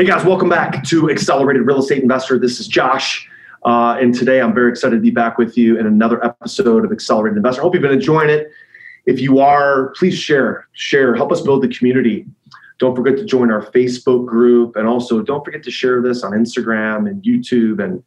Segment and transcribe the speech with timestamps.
[0.00, 2.38] Hey guys, welcome back to Accelerated Real Estate Investor.
[2.38, 3.28] This is Josh.
[3.66, 6.90] Uh, and today I'm very excited to be back with you in another episode of
[6.90, 7.60] Accelerated Investor.
[7.60, 8.50] I hope you've been enjoying it.
[9.04, 12.24] If you are, please share, share, help us build the community.
[12.78, 14.74] Don't forget to join our Facebook group.
[14.76, 18.02] And also don't forget to share this on Instagram and YouTube and,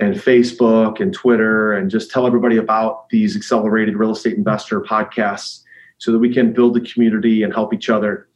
[0.00, 1.74] and Facebook and Twitter.
[1.74, 5.60] And just tell everybody about these Accelerated Real Estate Investor podcasts
[5.98, 8.28] so that we can build the community and help each other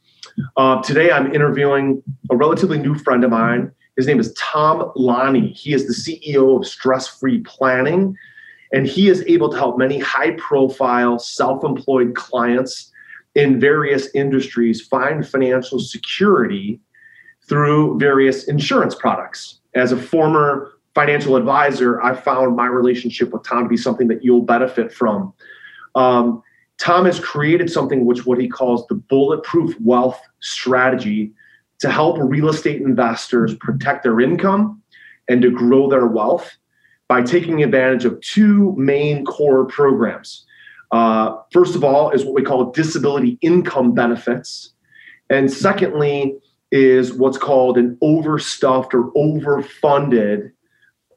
[0.55, 3.71] uh, today, I'm interviewing a relatively new friend of mine.
[3.95, 5.53] His name is Tom Laune.
[5.55, 8.15] He is the CEO of Stress Free Planning,
[8.71, 12.91] and he is able to help many high profile, self employed clients
[13.35, 16.79] in various industries find financial security
[17.47, 19.59] through various insurance products.
[19.75, 24.23] As a former financial advisor, I found my relationship with Tom to be something that
[24.23, 25.33] you'll benefit from.
[25.93, 26.41] Um,
[26.79, 31.33] Tom has created something which what he calls the bulletproof wealth strategy
[31.79, 34.81] to help real estate investors protect their income
[35.27, 36.57] and to grow their wealth
[37.07, 40.45] by taking advantage of two main core programs.
[40.91, 44.73] Uh, first of all, is what we call disability income benefits.
[45.29, 46.37] And secondly,
[46.71, 50.51] is what's called an overstuffed or overfunded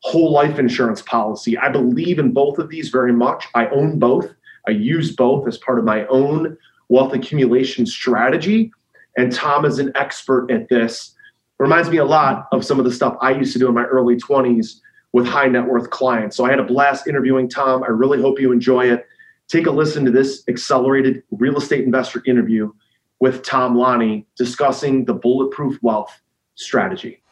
[0.03, 1.59] whole life insurance policy.
[1.59, 3.47] I believe in both of these very much.
[3.55, 4.33] I own both.
[4.67, 6.57] I use both as part of my own
[6.89, 8.73] wealth accumulation strategy.
[9.17, 11.15] And Tom is an expert at this.
[11.59, 13.85] Reminds me a lot of some of the stuff I used to do in my
[13.85, 14.81] early 20s
[15.13, 16.37] with high net worth clients.
[16.37, 17.83] So I had a blast interviewing Tom.
[17.83, 19.07] I really hope you enjoy it.
[19.49, 22.73] Take a listen to this accelerated real estate investor interview
[23.19, 26.21] with Tom Laune discussing the bulletproof wealth
[26.55, 27.23] strategy.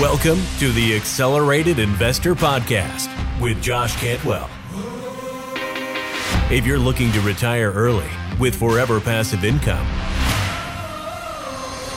[0.00, 3.08] Welcome to the Accelerated Investor Podcast
[3.40, 4.50] with Josh Cantwell.
[6.48, 8.06] If you're looking to retire early
[8.38, 9.84] with forever passive income,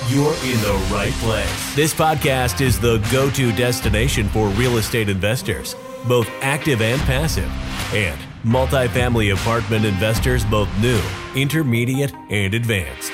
[0.08, 1.75] you're in the right place.
[1.75, 5.75] This podcast is the go to destination for real estate investors,
[6.08, 7.47] both active and passive,
[7.94, 10.99] and multifamily apartment investors, both new,
[11.36, 13.11] intermediate, and advanced.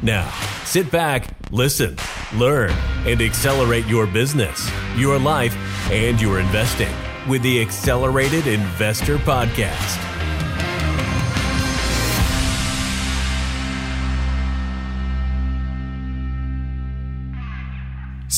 [0.00, 0.30] Now,
[0.64, 1.98] sit back, listen,
[2.34, 2.70] learn,
[3.04, 5.54] and accelerate your business, your life,
[5.90, 6.94] and your investing
[7.28, 10.09] with the Accelerated Investor Podcast.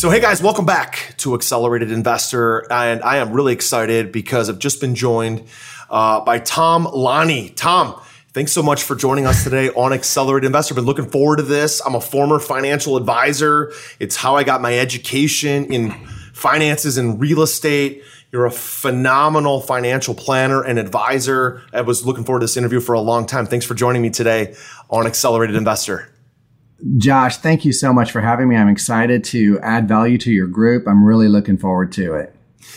[0.03, 2.67] So, hey guys, welcome back to Accelerated Investor.
[2.73, 5.45] And I am really excited because I've just been joined
[5.89, 7.55] uh, by Tom Laune.
[7.55, 8.03] Tom,
[8.33, 10.75] thanks so much for joining us today on Accelerated Investor.
[10.75, 11.81] Been looking forward to this.
[11.87, 15.93] I'm a former financial advisor, it's how I got my education in
[16.33, 18.03] finances and real estate.
[18.33, 21.63] You're a phenomenal financial planner and advisor.
[21.73, 23.47] I was looking forward to this interview for a long time.
[23.47, 24.57] Thanks for joining me today
[24.91, 26.12] on Accelerated Investor.
[26.97, 28.57] Josh, thank you so much for having me.
[28.57, 30.87] I'm excited to add value to your group.
[30.89, 32.35] I'm really looking forward to it.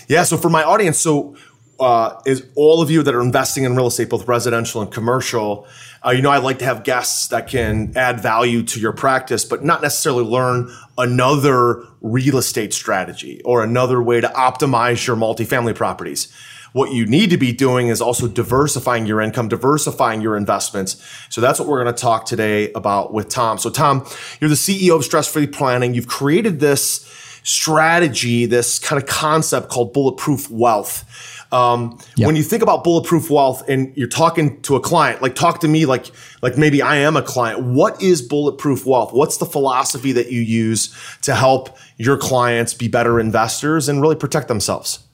[0.08, 0.24] Yeah.
[0.24, 1.36] So for my audience, so
[1.80, 5.68] uh, is all of you that are investing in real estate, both residential and commercial.
[6.06, 9.44] Uh, you know, I like to have guests that can add value to your practice,
[9.44, 15.76] but not necessarily learn another real estate strategy or another way to optimize your multifamily
[15.76, 16.32] properties.
[16.76, 21.02] What you need to be doing is also diversifying your income, diversifying your investments.
[21.30, 23.58] So that's what we're going to talk today about with Tom.
[23.58, 24.06] So Tom,
[24.42, 25.94] you're the CEO of Stress Free Planning.
[25.94, 27.10] You've created this
[27.44, 31.06] strategy, this kind of concept called bulletproof wealth.
[31.54, 32.28] Um, yep.
[32.28, 35.70] When you think about bulletproof wealth and you're talking to a client, like talk to
[35.70, 37.64] me like like maybe I am a client.
[37.64, 39.14] What is bulletproof wealth?
[39.14, 44.18] What's the philosophy that you use to help your clients be better investors and really
[44.18, 45.05] protect themselves?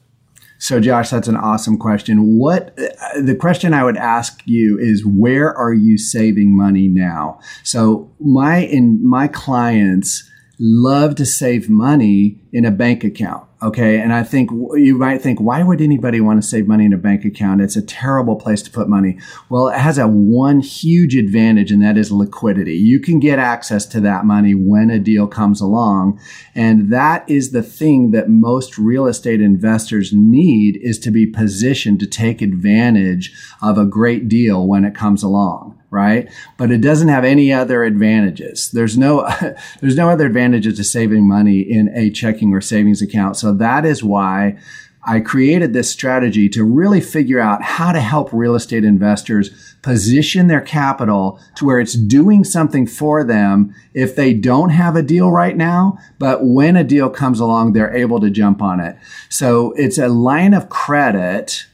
[0.62, 2.38] So, Josh, that's an awesome question.
[2.38, 2.76] What
[3.20, 7.40] the question I would ask you is, where are you saving money now?
[7.64, 10.31] So, my in my clients
[10.64, 13.48] love to save money in a bank account.
[13.64, 14.00] Okay.
[14.00, 16.98] And I think you might think, why would anybody want to save money in a
[16.98, 17.62] bank account?
[17.62, 19.20] It's a terrible place to put money.
[19.50, 22.76] Well, it has a one huge advantage, and that is liquidity.
[22.76, 26.20] You can get access to that money when a deal comes along.
[26.54, 32.00] And that is the thing that most real estate investors need is to be positioned
[32.02, 36.32] to take advantage of a great deal when it comes along right?
[36.58, 38.72] But it doesn't have any other advantages.
[38.72, 39.30] There's no
[39.82, 43.38] there's no other advantages to saving money in a checking or savings account.
[43.38, 44.58] So that is why
[45.04, 50.46] I created this strategy to really figure out how to help real estate investors position
[50.46, 55.32] their capital to where it's doing something for them if they don't have a deal
[55.32, 58.96] right now, but when a deal comes along, they're able to jump on it.
[59.28, 61.66] So it's a line of credit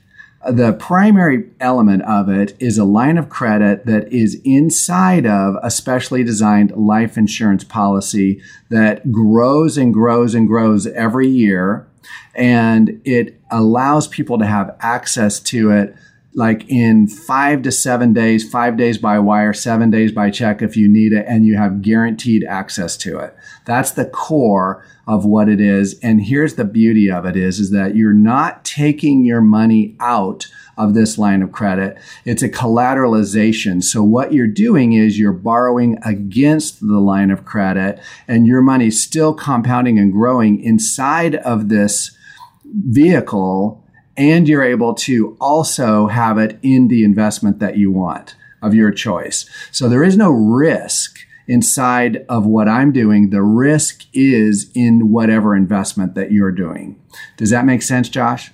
[0.50, 5.72] the primary element of it is a line of credit that is inside of a
[5.72, 11.88] specially designed life insurance policy that grows and grows and grows every year.
[12.36, 15.96] And it allows people to have access to it
[16.38, 20.78] like in five to seven days, five days by wire, seven days by check if
[20.78, 23.36] you need it, and you have guaranteed access to it.
[23.66, 25.98] That's the core of what it is.
[26.04, 30.46] And here's the beauty of it is, is that you're not taking your money out
[30.78, 31.98] of this line of credit.
[32.24, 33.84] It's a collateralization.
[33.84, 39.02] So what you're doing is you're borrowing against the line of credit and your money's
[39.02, 42.16] still compounding and growing inside of this
[42.64, 43.84] vehicle
[44.18, 48.92] and you're able to also have it in the investment that you want of your
[48.92, 49.48] choice.
[49.72, 53.30] So there is no risk inside of what I'm doing.
[53.30, 57.00] The risk is in whatever investment that you're doing.
[57.38, 58.52] Does that make sense, Josh?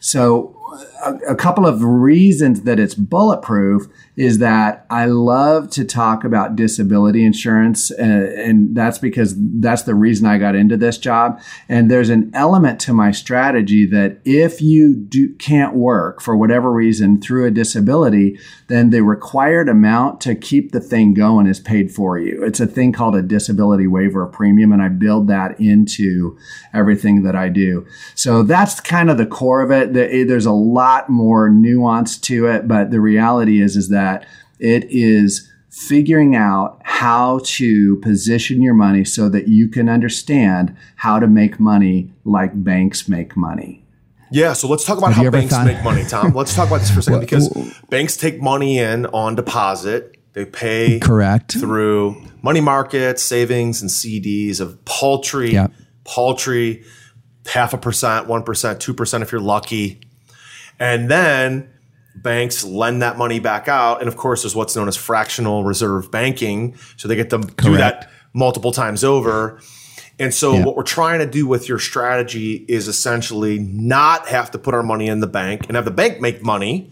[0.00, 0.54] So
[1.04, 3.88] a, a, couple of reasons that it's bulletproof
[4.18, 9.94] is that I love to talk about disability insurance, uh, and that's because that's the
[9.94, 11.40] reason I got into this job.
[11.68, 16.72] And there's an element to my strategy that if you do, can't work for whatever
[16.72, 18.36] reason through a disability,
[18.66, 22.42] then the required amount to keep the thing going is paid for you.
[22.42, 26.36] It's a thing called a disability waiver premium, and I build that into
[26.74, 27.86] everything that I do.
[28.16, 29.92] So that's kind of the core of it.
[29.92, 34.07] There's a lot more nuance to it, but the reality is is that
[34.58, 41.18] it is figuring out how to position your money so that you can understand how
[41.18, 43.84] to make money like banks make money.
[44.30, 46.32] Yeah, so let's talk about Have how banks thought- make money, Tom.
[46.34, 47.48] Let's talk about this for a second because
[47.88, 50.16] banks take money in on deposit.
[50.34, 55.72] They pay correct through money markets, savings, and CDs of paltry, yep.
[56.04, 56.84] paltry,
[57.46, 60.00] half a percent, one percent, two percent if you're lucky.
[60.78, 61.70] And then
[62.14, 64.00] banks lend that money back out.
[64.00, 66.76] And of course, there's what's known as fractional reserve banking.
[66.96, 67.62] So they get to Correct.
[67.62, 69.60] do that multiple times over.
[70.18, 70.64] And so, yeah.
[70.64, 74.82] what we're trying to do with your strategy is essentially not have to put our
[74.82, 76.90] money in the bank and have the bank make money,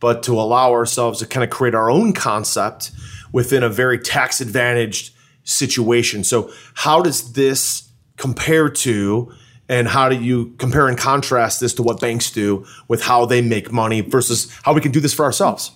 [0.00, 2.90] but to allow ourselves to kind of create our own concept
[3.32, 5.14] within a very tax advantaged
[5.44, 6.24] situation.
[6.24, 7.88] So, how does this
[8.18, 9.32] compare to
[9.68, 13.42] and how do you compare and contrast this to what banks do with how they
[13.42, 15.72] make money versus how we can do this for ourselves?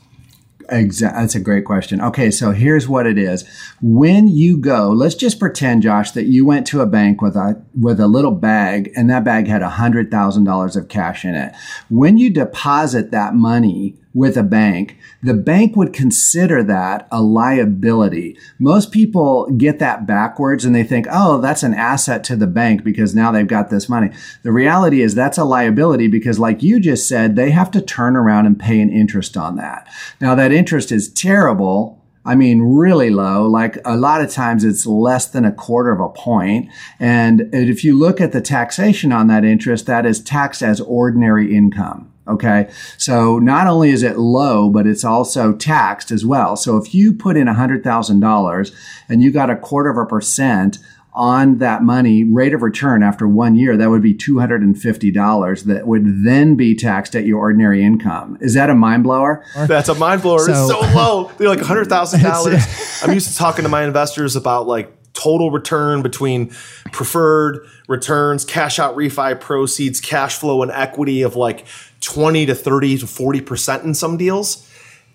[0.68, 1.20] Exactly.
[1.20, 2.00] That's a great question.
[2.00, 3.44] Okay, so here's what it is.
[3.82, 7.62] When you go, let's just pretend, Josh, that you went to a bank with a
[7.78, 11.34] with a little bag, and that bag had a hundred thousand dollars of cash in
[11.34, 11.52] it.
[11.90, 18.36] When you deposit that money with a bank, the bank would consider that a liability.
[18.58, 22.84] Most people get that backwards and they think, oh, that's an asset to the bank
[22.84, 24.10] because now they've got this money.
[24.42, 28.16] The reality is that's a liability because, like you just said, they have to turn
[28.16, 29.88] around and pay an interest on that.
[30.20, 31.98] Now, that interest is terrible.
[32.24, 33.48] I mean, really low.
[33.48, 36.70] Like a lot of times it's less than a quarter of a point.
[37.00, 41.52] And if you look at the taxation on that interest, that is taxed as ordinary
[41.52, 42.11] income.
[42.28, 42.70] Okay.
[42.98, 46.56] So not only is it low, but it's also taxed as well.
[46.56, 48.74] So if you put in $100,000
[49.08, 50.78] and you got a quarter of a percent
[51.14, 56.24] on that money rate of return after one year, that would be $250 that would
[56.24, 58.38] then be taxed at your ordinary income.
[58.40, 59.44] Is that a mind blower?
[59.54, 60.38] That's a mind blower.
[60.38, 61.30] So, it's so low.
[61.36, 63.02] They're like $100,000.
[63.06, 66.48] I'm used to talking to my investors about like total return between
[66.92, 71.66] preferred returns, cash out refi proceeds, cash flow, and equity of like
[72.02, 74.68] 20 to 30 to 40% in some deals.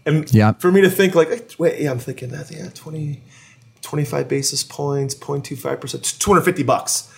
[0.06, 0.54] And yeah.
[0.54, 3.22] for me to think like, eh, wait, yeah, I'm thinking that, yeah, 20,
[3.82, 7.14] 25 basis points, 0.25%, 250 bucks.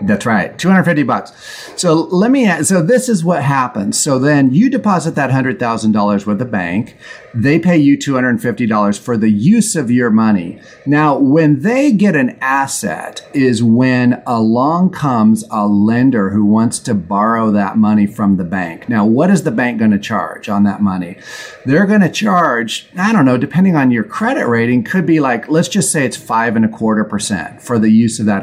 [0.00, 0.56] That's right.
[0.56, 1.32] 250 bucks.
[1.76, 3.98] So let me so this is what happens.
[3.98, 6.96] So then you deposit that $100,000 with the bank.
[7.34, 10.60] They pay you $250 for the use of your money.
[10.86, 16.94] Now, when they get an asset is when along comes a lender who wants to
[16.94, 18.88] borrow that money from the bank.
[18.88, 21.18] Now, what is the bank going to charge on that money?
[21.66, 25.48] They're going to charge, I don't know, depending on your credit rating, could be like,
[25.48, 28.42] let's just say it's five and a quarter percent for the use of that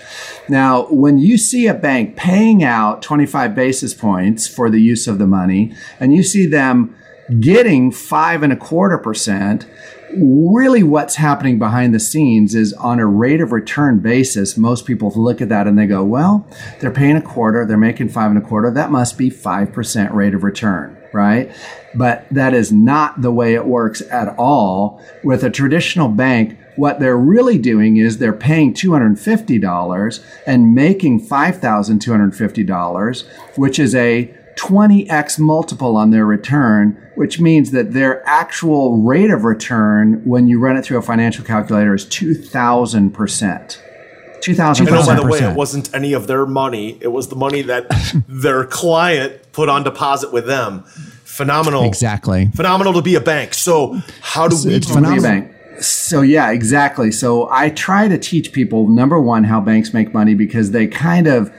[0.00, 0.48] $100,000.
[0.48, 5.18] Now, when you see a bank paying out 25 basis points for the use of
[5.18, 6.96] the money, and you see them
[7.40, 9.66] getting five and a quarter percent,
[10.14, 15.10] really what's happening behind the scenes is on a rate of return basis, most people
[15.14, 16.46] look at that and they go, well,
[16.80, 20.34] they're paying a quarter, they're making five and a quarter, that must be 5% rate
[20.34, 21.52] of return, right?
[21.94, 25.02] But that is not the way it works at all.
[25.24, 33.28] With a traditional bank, what they're really doing is they're paying $250 and making $5,250,
[33.56, 39.44] which is a 20x multiple on their return, which means that their actual rate of
[39.44, 43.78] return when you run it through a financial calculator is 2000%.
[44.40, 46.98] 2000 And oh, by the way, it wasn't any of their money.
[47.00, 47.86] It was the money that
[48.28, 50.84] their client put on deposit with them.
[50.84, 51.84] Phenomenal.
[51.84, 52.46] Exactly.
[52.54, 53.54] Phenomenal to be a bank.
[53.54, 55.55] So how do we it's do a bank?
[55.80, 57.10] So yeah, exactly.
[57.12, 61.26] So I try to teach people number one how banks make money because they kind
[61.26, 61.52] of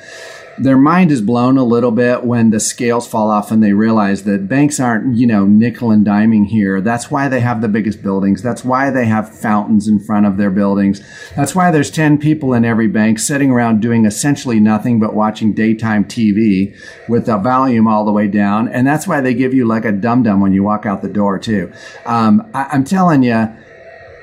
[0.60, 4.24] their mind is blown a little bit when the scales fall off and they realize
[4.24, 6.82] that banks aren't, you know, nickel and diming here.
[6.82, 8.42] That's why they have the biggest buildings.
[8.42, 11.02] That's why they have fountains in front of their buildings.
[11.36, 15.54] That's why there's 10 people in every bank sitting around doing essentially nothing but watching
[15.54, 16.76] daytime TV
[17.08, 18.68] with the volume all the way down.
[18.68, 21.10] And that's why they give you like a dum dum when you walk out the
[21.10, 21.72] door too.
[22.06, 23.48] Um, I, I'm telling you,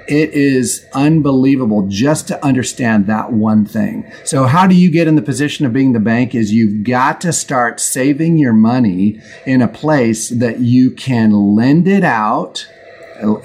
[0.09, 4.11] it is unbelievable just to understand that one thing.
[4.25, 7.21] So how do you get in the position of being the bank is you've got
[7.23, 12.67] to start saving your money in a place that you can lend it out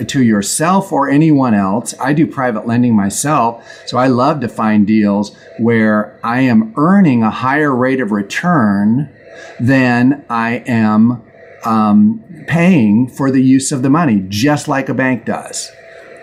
[0.08, 1.94] to yourself or anyone else.
[2.00, 7.24] I do private lending myself, so I love to find deals where I am earning
[7.24, 9.10] a higher rate of return
[9.60, 11.24] than I am
[11.64, 15.72] um, paying for the use of the money, just like a bank does.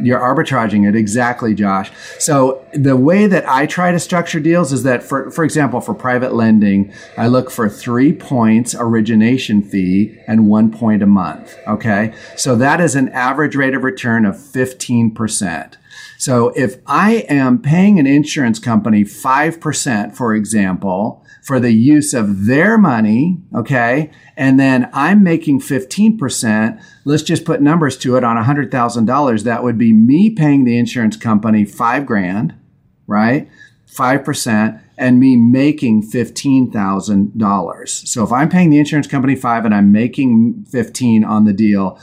[0.00, 1.91] You're arbitraging it exactly, Josh.
[2.19, 5.95] So the way that I try to structure deals is that, for for example, for
[5.95, 11.57] private lending, I look for three points origination fee and one point a month.
[11.67, 15.79] Okay, so that is an average rate of return of fifteen percent.
[16.19, 22.12] So if I am paying an insurance company five percent, for example, for the use
[22.12, 28.25] of their money, okay, and then I'm making 15%, let's just put numbers to it
[28.25, 29.45] on $100,000.
[29.45, 32.59] That would be me paying the insurance company five grand,
[33.07, 33.49] right?
[33.87, 37.88] 5% and me making $15,000.
[37.88, 42.00] So if I'm paying the insurance company five and I'm making 15 on the deal,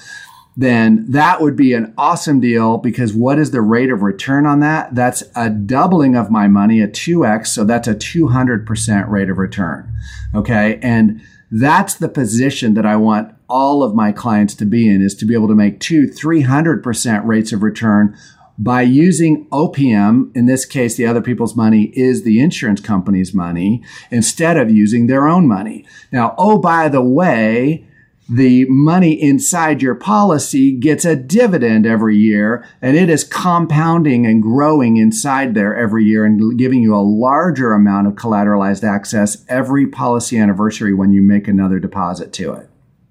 [0.55, 4.60] then that would be an awesome deal because what is the rate of return on
[4.60, 4.93] that?
[4.93, 7.48] That's a doubling of my money, a 2x.
[7.48, 9.91] So that's a 200% rate of return.
[10.36, 10.79] Okay.
[10.81, 15.15] And that's the position that I want all of my clients to be in is
[15.15, 18.15] to be able to make two, 300% rates of return
[18.57, 20.36] by using OPM.
[20.36, 25.07] In this case, the other people's money is the insurance company's money instead of using
[25.07, 25.86] their own money.
[26.12, 27.86] Now, oh, by the way,
[28.29, 34.41] the money inside your policy gets a dividend every year and it is compounding and
[34.41, 39.87] growing inside there every year and giving you a larger amount of collateralized access every
[39.87, 42.69] policy anniversary when you make another deposit to it.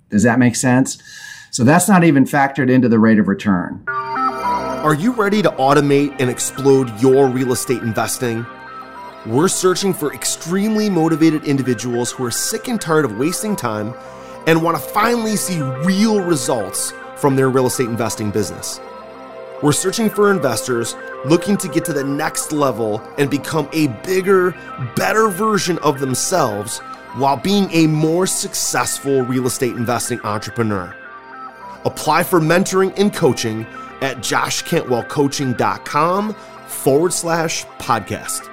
[0.08, 1.02] Does that make sense?
[1.50, 3.84] So that's not even factored into the rate of return.
[3.88, 8.46] Are you ready to automate and explode your real estate investing?
[9.26, 13.94] We're searching for extremely motivated individuals who are sick and tired of wasting time
[14.46, 18.80] and want to finally see real results from their real estate investing business.
[19.62, 24.56] We're searching for investors looking to get to the next level and become a bigger,
[24.96, 26.80] better version of themselves
[27.14, 30.92] while being a more successful real estate investing entrepreneur.
[31.84, 33.64] Apply for mentoring and coaching
[34.00, 36.34] at joshcantwellcoaching.com
[36.66, 38.48] forward slash podcast.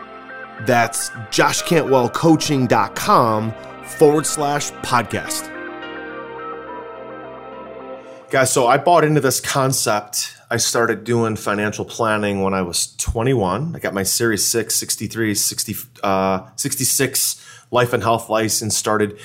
[0.67, 3.53] That's joshcantwellcoaching.com
[3.85, 5.58] forward slash podcast.
[8.29, 10.37] Guys, so I bought into this concept.
[10.51, 13.75] I started doing financial planning when I was 21.
[13.75, 19.17] I got my Series 6, 63, 60, uh, 66 life and health license, started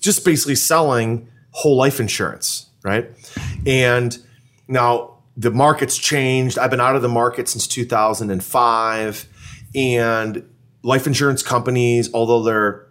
[0.00, 3.10] just basically selling whole life insurance, right?
[3.64, 4.18] And
[4.68, 6.58] now the market's changed.
[6.58, 9.28] I've been out of the market since 2005.
[9.74, 10.46] And
[10.82, 12.86] life insurance companies, although they're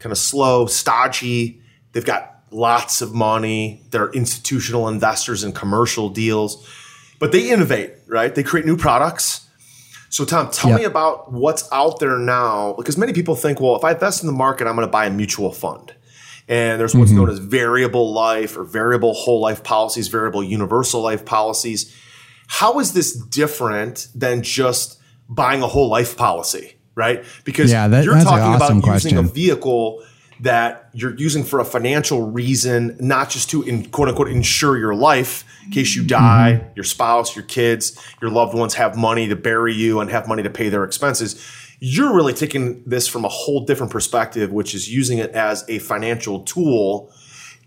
[0.00, 3.82] kind of slow, stodgy, they've got lots of money.
[3.90, 6.66] They're institutional investors in commercial deals,
[7.18, 8.34] but they innovate, right?
[8.34, 9.48] They create new products.
[10.08, 10.76] So, Tom, tell yeah.
[10.76, 14.28] me about what's out there now, because many people think, well, if I invest in
[14.28, 15.92] the market, I'm going to buy a mutual fund.
[16.46, 17.20] And there's what's mm-hmm.
[17.20, 21.92] known as variable life or variable whole life policies, variable universal life policies.
[22.46, 27.24] How is this different than just buying a whole life policy, right?
[27.44, 29.16] Because yeah, that, you're talking awesome about question.
[29.16, 30.04] using a vehicle
[30.44, 34.94] that you're using for a financial reason, not just to in, quote unquote insure your
[34.94, 36.72] life in case you die, mm-hmm.
[36.76, 40.42] your spouse, your kids, your loved ones have money to bury you and have money
[40.42, 41.42] to pay their expenses.
[41.80, 45.78] You're really taking this from a whole different perspective, which is using it as a
[45.78, 47.10] financial tool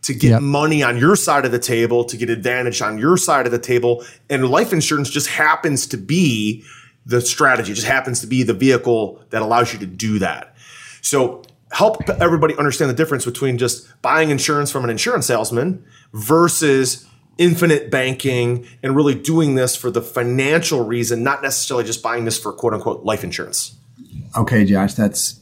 [0.03, 0.41] to get yep.
[0.43, 3.59] money on your side of the table, to get advantage on your side of the
[3.59, 4.05] table.
[4.29, 6.63] And life insurance just happens to be
[7.07, 10.55] the strategy, just happens to be the vehicle that allows you to do that.
[11.01, 15.83] So help everybody understand the difference between just buying insurance from an insurance salesman
[16.13, 17.05] versus
[17.37, 22.39] infinite banking and really doing this for the financial reason, not necessarily just buying this
[22.39, 23.75] for quote unquote life insurance.
[24.35, 25.39] Okay, Josh, that's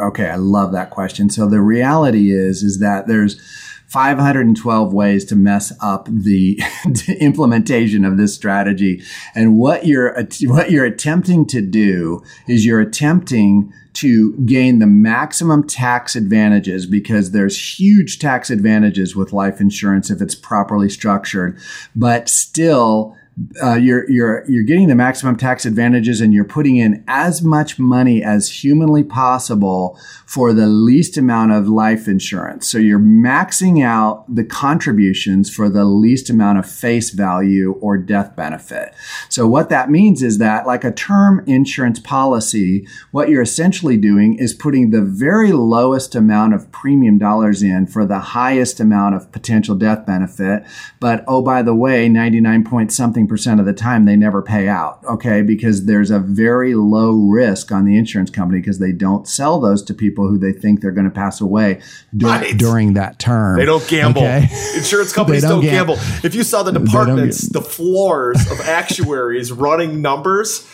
[0.00, 0.28] okay.
[0.28, 1.30] I love that question.
[1.30, 3.40] So the reality is, is that there's
[3.90, 6.62] 512 ways to mess up the
[7.20, 9.02] implementation of this strategy.
[9.34, 15.66] And what you're, what you're attempting to do is you're attempting to gain the maximum
[15.66, 21.58] tax advantages because there's huge tax advantages with life insurance if it's properly structured,
[21.96, 23.16] but still
[23.62, 27.78] uh, you're you're you're getting the maximum tax advantages and you're putting in as much
[27.78, 32.68] money as humanly possible for the least amount of life insurance.
[32.68, 38.36] So you're maxing out the contributions for the least amount of face value or death
[38.36, 38.94] benefit.
[39.28, 44.34] So what that means is that like a term insurance policy, what you're essentially doing
[44.38, 49.32] is putting the very lowest amount of premium dollars in for the highest amount of
[49.32, 50.64] potential death benefit.
[51.00, 54.68] But oh, by the way, 99 point something percent of the time they never pay
[54.68, 55.00] out.
[55.04, 55.42] Okay.
[55.42, 59.82] Because there's a very low risk on the insurance company because they don't sell those
[59.84, 61.80] to people who they think they're going to pass away
[62.16, 62.56] dur- right.
[62.56, 63.58] during that term.
[63.58, 64.22] They don't gamble.
[64.22, 64.48] Okay?
[64.76, 65.96] Insurance companies don't, don't gamble.
[66.22, 70.68] If you saw the departments, the floors of actuaries running numbers,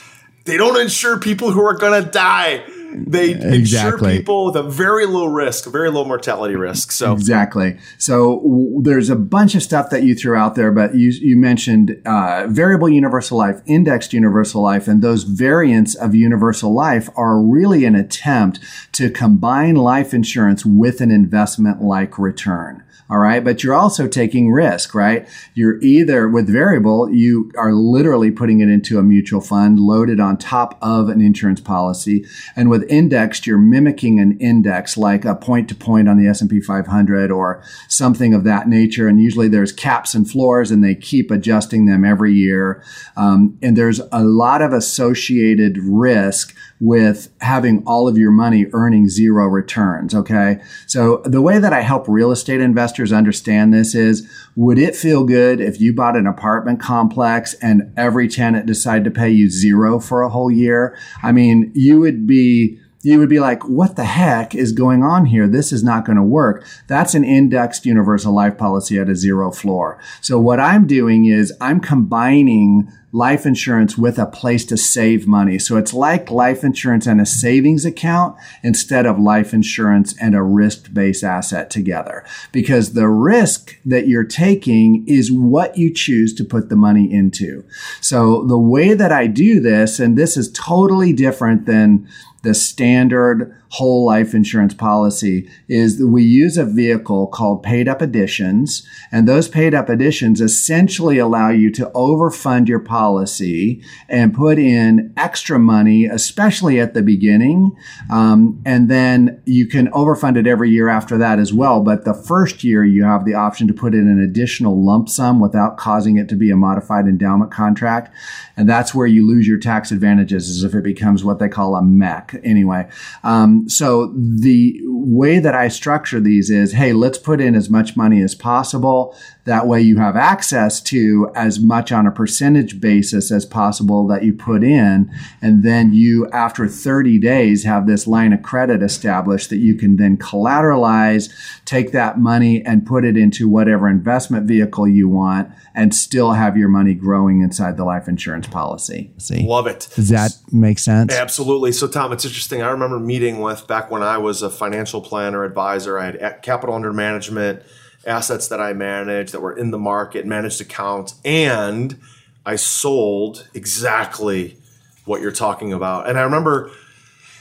[0.45, 3.59] they don't insure people who are going to die they exactly.
[3.59, 6.93] insure people with a very low risk, very low mortality risk.
[6.93, 7.79] So exactly.
[7.99, 11.37] So w- there's a bunch of stuff that you threw out there, but you you
[11.37, 17.41] mentioned uh, variable universal life, indexed universal life, and those variants of universal life are
[17.41, 18.61] really an attempt
[18.93, 22.83] to combine life insurance with an investment like return.
[23.09, 23.45] All right.
[23.45, 25.29] But you're also taking risk, right?
[25.55, 30.37] You're either with variable, you are literally putting it into a mutual fund loaded on
[30.37, 32.25] top of an insurance policy.
[32.57, 36.61] And with indexed, you're mimicking an index like a point to point on the S&P
[36.61, 39.07] 500 or something of that nature.
[39.07, 42.83] And usually there's caps and floors and they keep adjusting them every year.
[43.17, 49.09] Um, and there's a lot of associated risk with having all of your money earning
[49.09, 50.15] zero returns.
[50.15, 50.61] Okay.
[50.87, 55.25] So the way that I help real estate investors understand this is would it feel
[55.25, 60.01] good if you bought an apartment complex and every tenant decided to pay you zero
[60.01, 60.97] for a whole year?
[61.23, 65.27] I mean, you would be you would be like, what the heck is going on
[65.27, 65.47] here?
[65.47, 66.67] This is not going to work.
[66.89, 70.01] That's an indexed universal life policy at a zero floor.
[70.21, 75.59] So what I'm doing is I'm combining life insurance with a place to save money.
[75.59, 80.43] So it's like life insurance and a savings account instead of life insurance and a
[80.43, 82.27] risk based asset together.
[82.53, 87.65] Because the risk that you're taking is what you choose to put the money into.
[88.03, 92.07] So the way that I do this, and this is totally different than
[92.47, 98.01] the standard whole life insurance policy is that we use a vehicle called paid up
[98.01, 98.87] additions.
[99.11, 105.13] And those paid up additions essentially allow you to overfund your policy and put in
[105.17, 107.77] extra money, especially at the beginning.
[108.11, 111.83] Um, and then you can overfund it every year after that as well.
[111.83, 115.41] But the first year, you have the option to put in an additional lump sum
[115.41, 118.15] without causing it to be a modified endowment contract.
[118.57, 121.77] And that's where you lose your tax advantages, is if it becomes what they call
[121.77, 122.36] a MEC.
[122.57, 122.89] Anyway,
[123.23, 127.97] um, so the way that I structure these is, hey, let's put in as much
[127.97, 129.17] money as possible.
[129.45, 134.25] That way you have access to as much on a percentage basis as possible that
[134.25, 135.11] you put in.
[135.41, 139.97] And then you, after 30 days, have this line of credit established that you can
[139.97, 141.33] then collateralize,
[141.65, 146.57] take that money and put it into whatever investment vehicle you want and still have
[146.57, 149.13] your money growing inside the life insurance policy.
[149.19, 149.47] See?
[149.47, 149.89] Love it.
[149.95, 151.13] Does that make sense?
[151.13, 151.71] Absolutely.
[151.71, 152.63] So, Tom, it's interesting.
[152.63, 156.75] I remember meeting with back when I was a financial planner advisor, I had capital
[156.75, 157.63] under management
[158.07, 161.99] assets that I managed that were in the market, managed accounts, and
[162.45, 164.57] I sold exactly
[165.05, 166.09] what you're talking about.
[166.09, 166.71] And I remember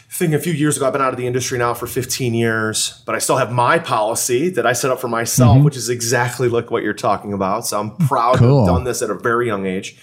[0.09, 3.01] thinking a few years ago, I've been out of the industry now for 15 years,
[3.05, 5.65] but I still have my policy that I set up for myself, mm-hmm.
[5.65, 7.67] which is exactly like what you're talking about.
[7.67, 8.65] So I'm proud cool.
[8.65, 9.97] to have done this at a very young age.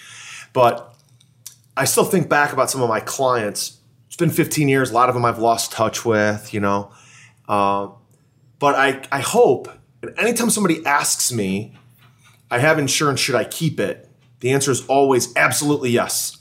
[0.53, 0.93] But
[1.75, 3.79] I still think back about some of my clients.
[4.13, 4.91] It's been 15 years.
[4.91, 6.91] A lot of them I've lost touch with, you know.
[7.49, 7.87] Uh,
[8.59, 9.67] but I, I hope
[10.03, 11.73] and anytime somebody asks me,
[12.51, 14.07] I have insurance, should I keep it?
[14.41, 16.37] The answer is always absolutely yes.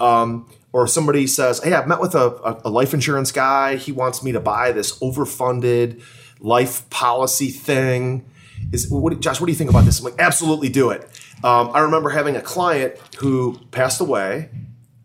[0.00, 3.76] Um, or somebody says, Hey, I've met with a, a, life insurance guy.
[3.76, 6.02] He wants me to buy this overfunded
[6.40, 8.28] life policy thing.
[8.72, 10.00] Is what, Josh, what do you think about this?
[10.00, 11.02] I'm like, absolutely do it.
[11.44, 14.48] Um, I remember having a client who passed away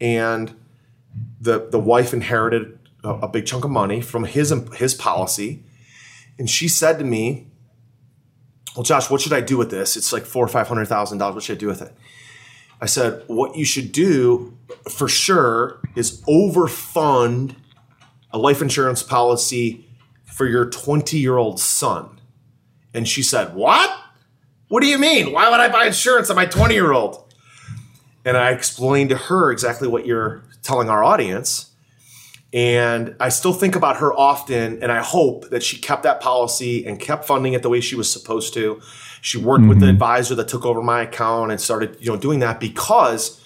[0.02, 0.56] and
[1.40, 5.64] the, the wife inherited a, a big chunk of money from his his policy,
[6.38, 7.48] and she said to me,
[8.76, 9.96] "Well, Josh, what should I do with this?
[9.96, 11.36] It's like four or five hundred thousand dollars.
[11.36, 11.94] What should I do with it?"
[12.82, 14.58] I said, "What you should do
[14.90, 17.56] for sure is overfund
[18.32, 19.86] a life insurance policy
[20.26, 22.20] for your twenty year old son."
[22.94, 23.96] And she said, "What?
[24.68, 25.32] What do you mean?
[25.32, 27.26] Why would I buy insurance on my twenty year old?"
[28.26, 31.70] And I explained to her exactly what you're telling our audience
[32.52, 36.86] and I still think about her often, and I hope that she kept that policy
[36.86, 38.82] and kept funding it the way she was supposed to.
[39.22, 39.70] She worked mm-hmm.
[39.70, 39.94] with the mm-hmm.
[39.94, 43.44] advisor that took over my account and started, you know, doing that because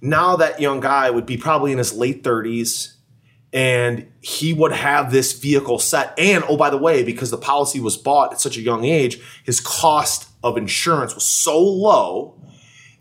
[0.00, 2.94] now that young guy would be probably in his late 30s
[3.52, 6.18] and he would have this vehicle set.
[6.18, 9.20] And oh, by the way, because the policy was bought at such a young age,
[9.44, 12.40] his cost of insurance was so low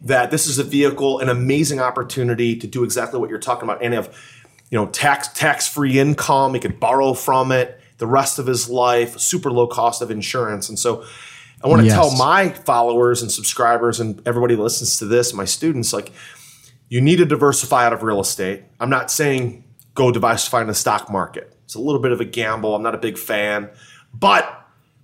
[0.01, 3.83] that this is a vehicle, an amazing opportunity to do exactly what you're talking about
[3.83, 4.15] and have
[4.69, 6.53] you know, tax tax free income.
[6.53, 10.69] He could borrow from it the rest of his life, super low cost of insurance.
[10.69, 11.03] And so
[11.63, 11.95] I want to yes.
[11.95, 16.11] tell my followers and subscribers and everybody who listens to this, my students, like
[16.87, 18.63] you need to diversify out of real estate.
[18.79, 21.53] I'm not saying go diversify in the stock market.
[21.65, 22.75] It's a little bit of a gamble.
[22.75, 23.69] I'm not a big fan.
[24.13, 24.55] But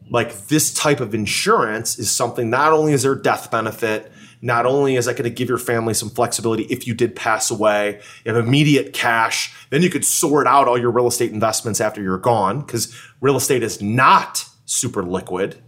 [0.09, 4.95] like this type of insurance is something not only is there death benefit, not only
[4.95, 8.33] is that going to give your family some flexibility if you did pass away, you
[8.33, 12.17] have immediate cash, then you could sort out all your real estate investments after you're
[12.17, 15.61] gone because real estate is not super liquid.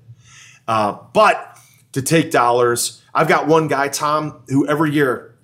[0.68, 1.58] Uh, but
[1.94, 5.36] to take dollars, I've got one guy, Tom, who every year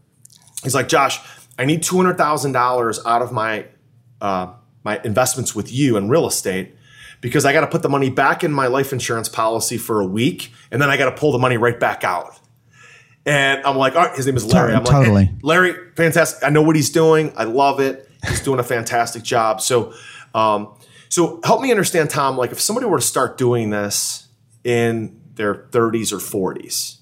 [0.63, 1.19] he's like, Josh,
[1.57, 3.65] I need two hundred thousand dollars out of my
[4.21, 6.75] uh, my investments with you in real estate
[7.21, 10.05] because I got to put the money back in my life insurance policy for a
[10.05, 12.37] week, and then I got to pull the money right back out.
[13.25, 14.73] And I'm like, all right, his name is Larry.
[14.73, 15.09] I'm totally.
[15.09, 16.43] like, hey, Larry, fantastic.
[16.43, 17.31] I know what he's doing.
[17.37, 18.09] I love it.
[18.27, 19.61] He's doing a fantastic job.
[19.61, 19.93] So,
[20.33, 20.75] um,
[21.07, 22.37] so help me understand, Tom.
[22.37, 24.27] Like, if somebody were to start doing this
[24.63, 26.97] in their 30s or 40s,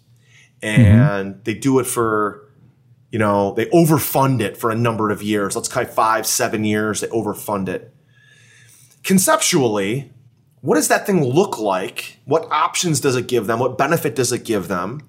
[0.61, 1.41] and mm-hmm.
[1.43, 2.47] they do it for,
[3.11, 5.55] you know, they overfund it for a number of years.
[5.55, 7.01] Let's call it five, seven years.
[7.01, 7.95] They overfund it.
[9.03, 10.11] Conceptually,
[10.61, 12.19] what does that thing look like?
[12.25, 13.57] What options does it give them?
[13.57, 15.01] What benefit does it give them?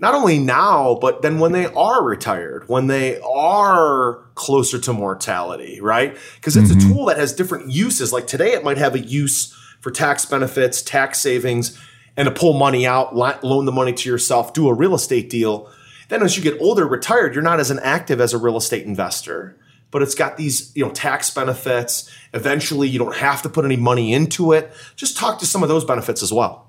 [0.00, 5.80] Not only now, but then when they are retired, when they are closer to mortality,
[5.80, 6.16] right?
[6.36, 6.90] Because it's mm-hmm.
[6.90, 8.12] a tool that has different uses.
[8.12, 11.78] Like today, it might have a use for tax benefits, tax savings,
[12.16, 15.70] and to pull money out, loan the money to yourself, do a real estate deal.
[16.08, 18.86] Then as you get older, retired, you're not as an active as a real estate
[18.86, 19.56] investor.
[19.90, 22.10] But it's got these, you know, tax benefits.
[22.32, 24.72] Eventually, you don't have to put any money into it.
[24.96, 26.68] Just talk to some of those benefits as well.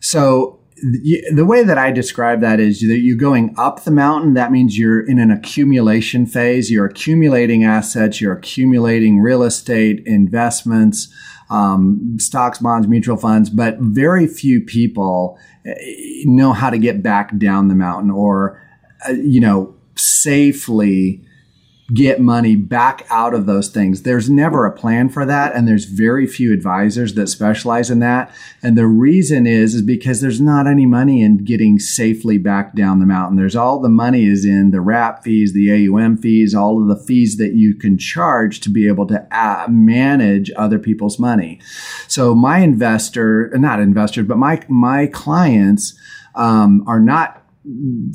[0.00, 4.34] So the way that I describe that is that you're going up the mountain.
[4.34, 6.70] That means you're in an accumulation phase.
[6.70, 8.20] You're accumulating assets.
[8.20, 11.08] You're accumulating real estate investments,
[11.48, 13.48] um, stocks, bonds, mutual funds.
[13.48, 15.74] But very few people eh,
[16.24, 18.62] know how to get back down the mountain or,
[19.08, 21.24] uh, you know, safely
[21.94, 24.02] get money back out of those things.
[24.02, 28.34] There's never a plan for that and there's very few advisors that specialize in that.
[28.62, 32.98] And the reason is is because there's not any money in getting safely back down
[32.98, 33.36] the mountain.
[33.36, 37.04] There's all the money is in the wrap fees, the AUM fees, all of the
[37.04, 41.60] fees that you can charge to be able to uh, manage other people's money.
[42.08, 45.96] So my investor, not investors, but my my clients
[46.34, 47.45] um, are not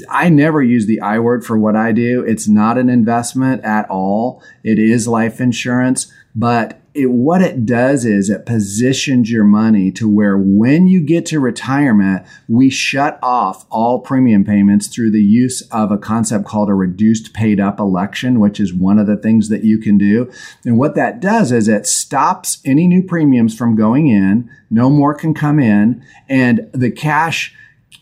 [0.10, 2.24] I never use the I word for what I do.
[2.24, 4.42] It's not an investment at all.
[4.64, 10.10] It is life insurance, but it, what it does is it positions your money to
[10.10, 15.62] where when you get to retirement, we shut off all premium payments through the use
[15.72, 19.50] of a concept called a reduced paid up election, which is one of the things
[19.50, 20.32] that you can do.
[20.66, 24.50] And what that does is it stops any new premiums from going in.
[24.70, 27.56] No more can come in and the cash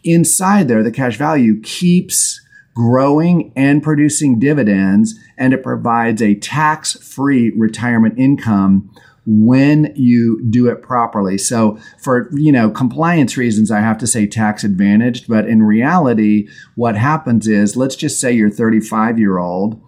[0.04, 2.42] inside there, the cash value keeps
[2.76, 8.90] growing and producing dividends, and it provides a tax free retirement income
[9.26, 11.38] when you do it properly.
[11.38, 16.48] So for, you know, compliance reasons, I have to say tax advantaged, but in reality,
[16.76, 19.82] what happens is, let's just say your 35 year old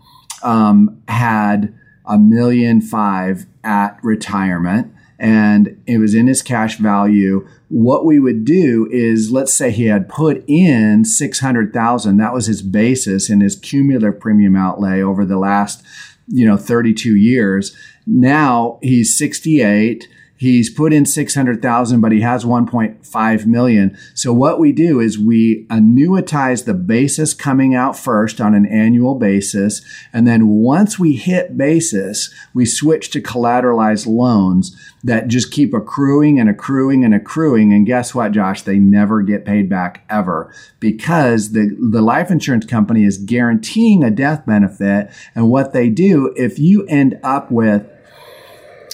[0.43, 1.74] um, had
[2.06, 7.47] a million five at retirement and it was in his cash value.
[7.69, 12.17] What we would do is, let's say he had put in 600,000.
[12.17, 15.84] That was his basis in his cumulative premium outlay over the last,
[16.27, 17.77] you know, 32 years.
[18.07, 20.10] Now he's 68
[20.41, 23.95] He's put in 600,000, but he has 1.5 million.
[24.15, 29.13] So what we do is we annuitize the basis coming out first on an annual
[29.13, 29.84] basis.
[30.12, 36.39] And then once we hit basis, we switch to collateralized loans that just keep accruing
[36.39, 37.71] and accruing and accruing.
[37.71, 38.63] And guess what, Josh?
[38.63, 44.10] They never get paid back ever because the, the life insurance company is guaranteeing a
[44.10, 45.12] death benefit.
[45.36, 47.88] And what they do, if you end up with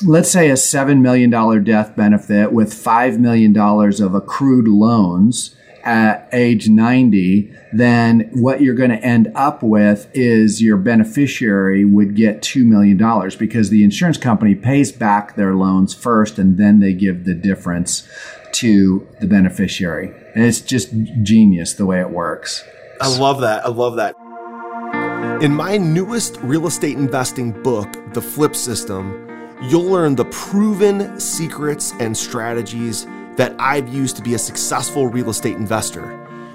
[0.06, 1.30] let's say a $7 million
[1.64, 8.90] death benefit with $5 million of accrued loans at age 90, then what you're going
[8.90, 12.98] to end up with is your beneficiary would get $2 million
[13.40, 18.08] because the insurance company pays back their loans first and then they give the difference
[18.52, 20.14] to the beneficiary.
[20.36, 20.92] And it's just
[21.24, 22.64] genius the way it works.
[23.00, 23.66] I love that.
[23.66, 24.16] I love that.
[25.42, 29.27] In my newest real estate investing book, The Flip System,
[29.62, 35.30] You'll learn the proven secrets and strategies that I've used to be a successful real
[35.30, 36.14] estate investor.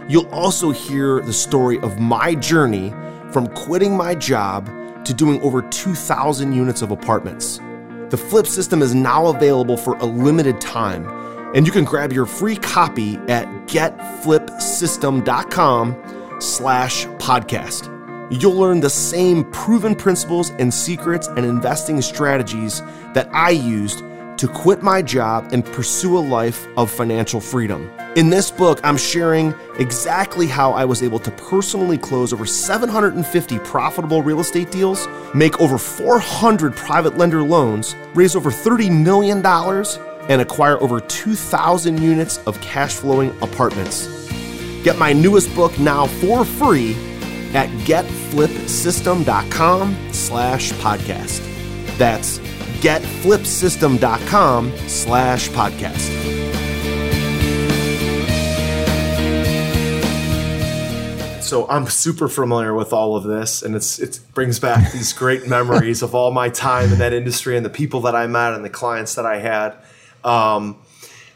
[0.08, 2.90] You'll also hear the story of my journey
[3.32, 4.70] from quitting my job
[5.04, 7.58] to doing over 2,000 units of apartments.
[8.10, 11.08] The Flip system is now available for a limited time,
[11.54, 18.01] and you can grab your free copy at getflipsystem.com slash podcast
[18.32, 22.80] you'll learn the same proven principles and secrets and investing strategies
[23.12, 24.02] that I used
[24.38, 27.90] to quit my job and pursue a life of financial freedom.
[28.16, 33.58] In this book, I'm sharing exactly how I was able to personally close over 750
[33.60, 39.44] profitable real estate deals, make over 400 private lender loans, raise over $30 million,
[40.28, 44.08] and acquire over 2,000 units of cash flowing apartments.
[44.82, 46.96] Get my newest book now for free
[47.54, 51.48] at getflipsystem.com slash podcast.
[51.98, 52.38] That's
[52.80, 56.08] getflipsystem.com slash podcast.
[61.42, 65.46] So I'm super familiar with all of this, and it's it brings back these great
[65.46, 68.64] memories of all my time in that industry and the people that I met and
[68.64, 69.74] the clients that I had.
[70.24, 70.78] Um,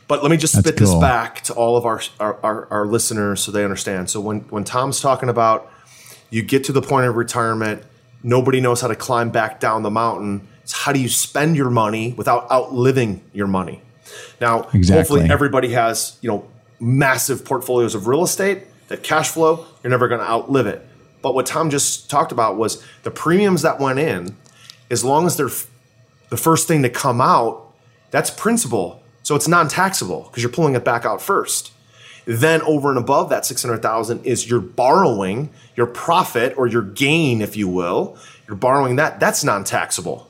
[0.09, 0.87] but let me just That's spit cool.
[0.87, 4.09] this back to all of our, our, our, our listeners so they understand.
[4.09, 5.71] So when when Tom's talking about
[6.31, 7.83] you get to the point of retirement,
[8.23, 10.49] nobody knows how to climb back down the mountain.
[10.63, 13.81] It's how do you spend your money without outliving your money?
[14.41, 14.95] Now, exactly.
[14.97, 16.49] hopefully everybody has, you know,
[16.81, 20.87] massive portfolios of real estate that cash flow, you're never going to outlive it.
[21.23, 24.37] But what Tom just talked about was the premiums that went in,
[24.91, 25.69] as long as they're f-
[26.29, 27.73] the first thing to come out,
[28.11, 29.03] that's principal.
[29.23, 31.73] So it's non-taxable because you're pulling it back out first.
[32.27, 37.57] Then over and above that 600,000 is your borrowing, your profit or your gain, if
[37.57, 38.19] you will.
[38.47, 40.29] You're borrowing that, that's non taxable.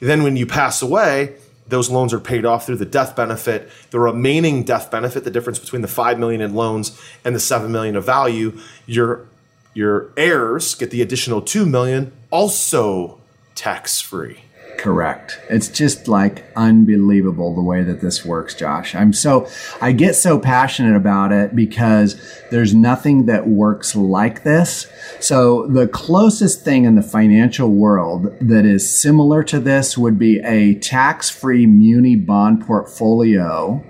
[0.00, 1.36] Then when you pass away,
[1.68, 3.68] those loans are paid off through the death benefit.
[3.90, 7.70] The remaining death benefit, the difference between the 5 million in loans and the 7
[7.70, 9.26] million of value, your
[9.74, 13.20] your heirs get the additional 2 million also
[13.54, 14.45] tax free.
[14.78, 15.40] Correct.
[15.48, 18.94] It's just like unbelievable the way that this works, Josh.
[18.94, 19.48] I'm so,
[19.80, 24.86] I get so passionate about it because there's nothing that works like this.
[25.18, 30.40] So the closest thing in the financial world that is similar to this would be
[30.40, 33.82] a tax free muni bond portfolio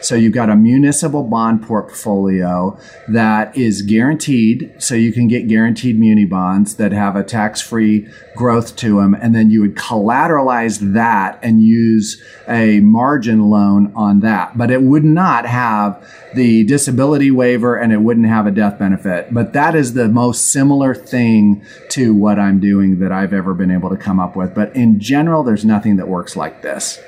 [0.00, 4.74] so you've got a municipal bond portfolio that is guaranteed.
[4.78, 8.06] So you can get guaranteed muni bonds that have a tax free
[8.36, 9.14] growth to them.
[9.14, 14.56] And then you would collateralize that and use a margin loan on that.
[14.58, 19.32] But it would not have the disability waiver and it wouldn't have a death benefit.
[19.32, 23.70] But that is the most similar thing to what I'm doing that I've ever been
[23.70, 24.54] able to come up with.
[24.54, 27.00] But in general, there's nothing that works like this.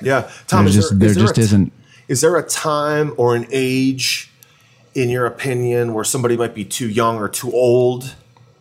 [0.00, 1.72] Yeah, Tom, there just, there, there just isn't
[2.08, 4.30] is there a time or an age,
[4.94, 8.14] in your opinion, where somebody might be too young or too old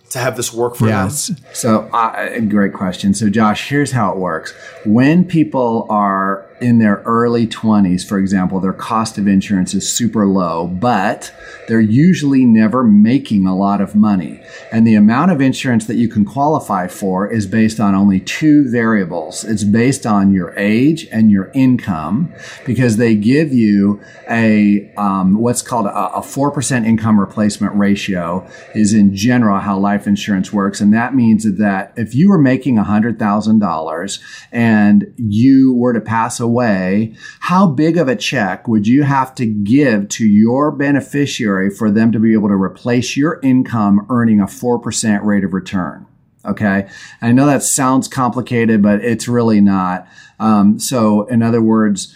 [0.09, 1.27] to have this work for yes.
[1.27, 1.37] them?
[1.53, 3.13] So, uh, great question.
[3.13, 4.53] So, Josh, here's how it works.
[4.85, 10.25] When people are in their early 20s, for example, their cost of insurance is super
[10.25, 11.31] low, but
[11.67, 14.41] they're usually never making a lot of money.
[14.71, 18.69] And the amount of insurance that you can qualify for is based on only two
[18.69, 19.43] variables.
[19.43, 22.33] It's based on your age and your income
[22.65, 28.93] because they give you a, um, what's called a, a 4% income replacement ratio is
[28.93, 30.81] in general how life insurance works.
[30.81, 34.19] And that means that if you were making $100,000
[34.51, 39.35] and you were to pass away away, how big of a check would you have
[39.35, 44.39] to give to your beneficiary for them to be able to replace your income earning
[44.39, 46.05] a 4% rate of return?
[46.45, 46.87] Okay.
[47.21, 50.07] I know that sounds complicated, but it's really not.
[50.39, 52.15] Um, so, in other words,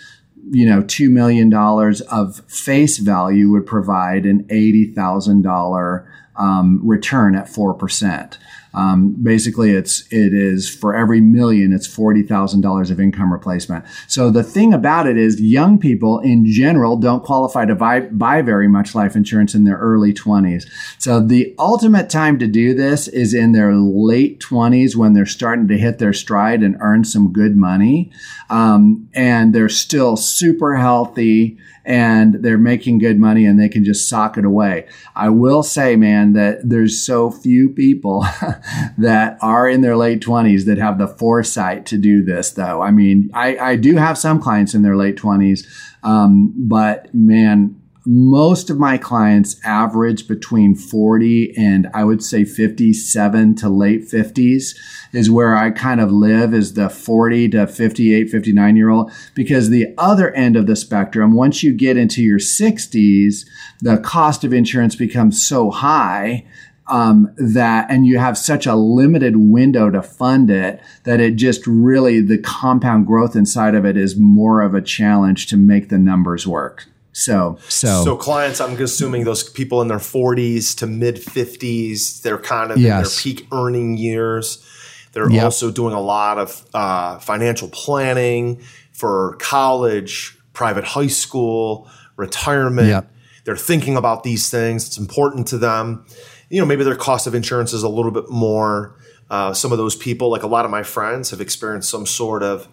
[0.50, 8.38] you know, $2 million of face value would provide an $80,000 um, return at 4%.
[8.74, 13.86] Um, basically, it's it is for every million, it's forty thousand dollars of income replacement.
[14.08, 18.42] So the thing about it is, young people in general don't qualify to buy buy
[18.42, 20.70] very much life insurance in their early twenties.
[20.98, 25.68] So the ultimate time to do this is in their late twenties when they're starting
[25.68, 28.12] to hit their stride and earn some good money,
[28.50, 34.08] um, and they're still super healthy and they're making good money and they can just
[34.08, 34.88] sock it away.
[35.16, 38.26] I will say, man, that there's so few people
[38.98, 42.82] that are in their late 20s that have the foresight to do this, though.
[42.82, 45.66] I mean, I, I do have some clients in their late 20s,
[46.04, 53.56] um, but man, most of my clients average between 40 and I would say 57
[53.56, 54.76] to late 50s
[55.14, 59.12] is where I kind of live is the 40 to 58, 59 year old.
[59.36, 63.46] Because the other end of the spectrum, once you get into your 60s,
[63.82, 66.46] the cost of insurance becomes so high
[66.88, 71.66] um, that and you have such a limited window to fund it that it just
[71.66, 75.98] really the compound growth inside of it is more of a challenge to make the
[75.98, 81.18] numbers work so, so, so clients, I'm assuming those people in their 40s to mid
[81.18, 82.96] 50s, they're kind of yes.
[82.96, 84.66] in their peak earning years.
[85.12, 85.44] They're yep.
[85.44, 88.62] also doing a lot of uh, financial planning
[88.94, 92.88] for college, private high school, retirement.
[92.88, 93.12] Yep.
[93.44, 94.88] They're thinking about these things.
[94.88, 96.06] It's important to them.
[96.52, 98.96] You know, maybe their cost of insurance is a little bit more.
[99.30, 102.44] Uh, some of those people, like a lot of my friends, have experienced some sort
[102.44, 102.68] of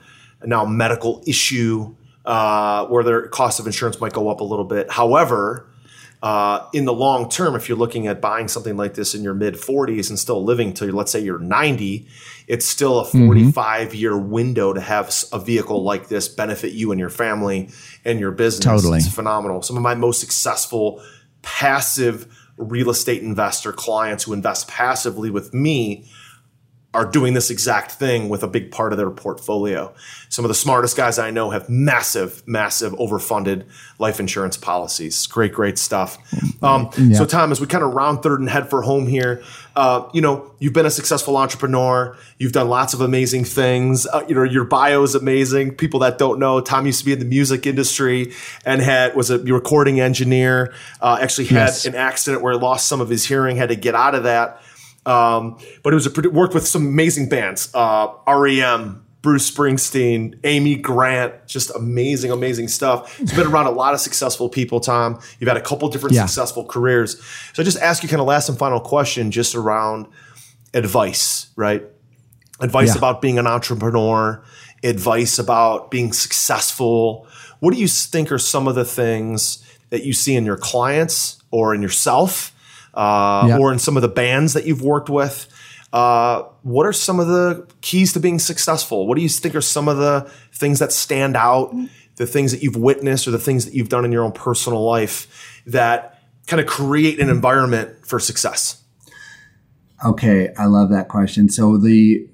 [0.44, 4.90] now medical issue uh, where their cost of insurance might go up a little bit.
[4.90, 5.68] However,
[6.22, 9.34] uh, in the long term, if you're looking at buying something like this in your
[9.34, 12.08] mid 40s and still living till let's say you're 90,
[12.48, 13.26] it's still a mm-hmm.
[13.26, 13.96] 45 mm-hmm.
[13.96, 17.70] year window to have a vehicle like this benefit you and your family
[18.04, 18.64] and your business.
[18.64, 19.62] Totally, it's phenomenal.
[19.62, 21.02] Some of my most successful
[21.42, 22.26] passive
[22.58, 26.04] real estate investor clients who invest passively with me
[26.98, 29.94] are doing this exact thing with a big part of their portfolio.
[30.30, 33.66] Some of the smartest guys I know have massive, massive overfunded
[34.00, 35.28] life insurance policies.
[35.28, 36.18] Great, great stuff.
[36.60, 37.16] Um, yeah.
[37.16, 39.44] So, Tom, as we kind of round third and head for home here,
[39.76, 42.16] uh, you know, you've been a successful entrepreneur.
[42.36, 44.04] You've done lots of amazing things.
[44.04, 45.76] Uh, you know, your bio is amazing.
[45.76, 48.32] People that don't know, Tom used to be in the music industry
[48.66, 50.74] and had was a recording engineer.
[51.00, 51.86] Uh, actually, had yes.
[51.86, 54.60] an accident where he lost some of his hearing, had to get out of that.
[55.08, 60.76] Um, but it was a, worked with some amazing bands, uh, REM, Bruce Springsteen, Amy
[60.76, 63.18] Grant, just amazing, amazing stuff.
[63.20, 65.18] It's been around a lot of successful people, Tom.
[65.40, 66.26] You've had a couple different yeah.
[66.26, 67.20] successful careers.
[67.54, 70.06] So I just ask you kind of last and final question just around
[70.74, 71.82] advice, right?
[72.60, 72.98] Advice yeah.
[72.98, 74.44] about being an entrepreneur,
[74.84, 77.26] advice about being successful.
[77.60, 81.42] What do you think are some of the things that you see in your clients
[81.50, 82.54] or in yourself
[82.98, 83.60] uh, yep.
[83.60, 85.46] or in some of the bands that you've worked with.
[85.92, 89.06] Uh, what are some of the keys to being successful?
[89.06, 91.74] What do you think are some of the things that stand out,
[92.16, 94.84] the things that you've witnessed, or the things that you've done in your own personal
[94.84, 98.82] life that kind of create an environment for success?
[100.04, 101.48] Okay, I love that question.
[101.48, 102.24] So the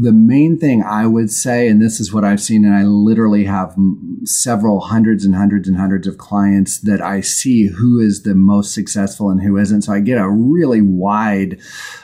[0.00, 3.44] the main thing I would say, and this is what I've seen, and I literally
[3.44, 3.74] have
[4.24, 8.72] several hundreds and hundreds and hundreds of clients that I see who is the most
[8.72, 9.82] successful and who isn't.
[9.82, 11.58] So I get a really wide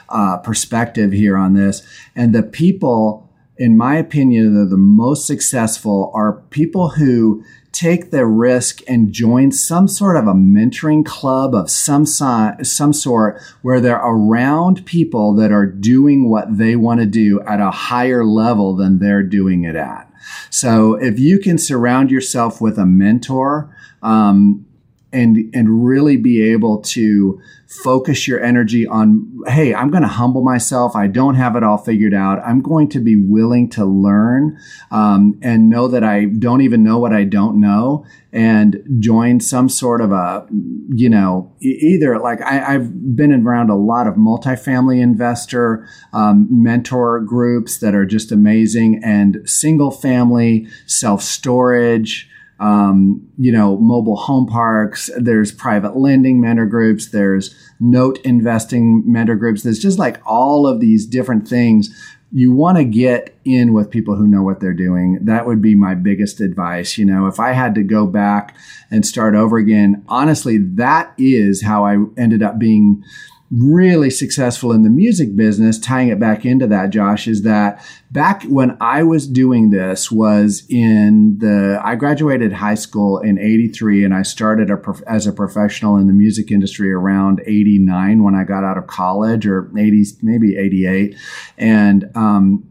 [0.09, 5.25] uh, perspective here on this, and the people, in my opinion, that are the most
[5.25, 7.45] successful are people who
[7.77, 12.91] take the risk and join some sort of a mentoring club of some si- some
[12.91, 17.69] sort where they're around people that are doing what they want to do at a
[17.69, 20.11] higher level than they're doing it at.
[20.49, 24.65] So if you can surround yourself with a mentor, um,
[25.13, 30.41] and and really be able to focus your energy on hey i'm going to humble
[30.41, 30.95] myself.
[30.95, 32.39] I don't have it all figured out.
[32.45, 34.57] I'm going to be willing to learn
[34.91, 39.69] um, and know that i don't even know what i don't know and join some
[39.69, 40.45] sort of a
[40.89, 47.21] you know either like I, have been around a lot of multifamily investor um, mentor
[47.21, 54.47] groups that are just amazing and single family self storage um, you know, mobile home
[54.47, 55.09] parks.
[55.17, 57.07] There's private lending mentor groups.
[57.07, 59.63] There's note investing mentor groups.
[59.63, 61.89] There's just like all of these different things.
[62.31, 65.19] You want to get in with people who know what they're doing.
[65.21, 66.97] That would be my biggest advice.
[66.97, 68.55] You know, if I had to go back
[68.91, 73.03] and start over again, honestly, that is how I ended up being
[73.49, 78.43] really successful in the music business, tying it back into that, Josh, is that back
[78.43, 84.13] when I was doing this was in the, I graduated high school in 83 and
[84.13, 88.65] I started a, as a professional in the music industry around 89 when I got
[88.65, 91.15] out of college or 80, maybe 88.
[91.57, 92.69] And, um,